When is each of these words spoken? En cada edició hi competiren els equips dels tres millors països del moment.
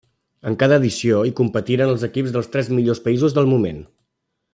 En 0.51 0.55
cada 0.61 0.77
edició 0.83 1.19
hi 1.29 1.33
competiren 1.39 1.93
els 1.95 2.05
equips 2.07 2.33
dels 2.37 2.49
tres 2.57 2.71
millors 2.79 3.03
països 3.09 3.37
del 3.37 3.53
moment. 3.53 3.85